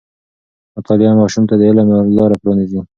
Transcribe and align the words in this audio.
مطالعه 0.75 1.13
ماشوم 1.19 1.43
ته 1.49 1.55
د 1.59 1.61
علم 1.69 1.87
لاره 2.17 2.35
پرانیزي. 2.41 2.79